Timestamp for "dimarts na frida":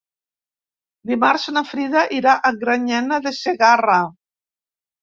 1.09-2.07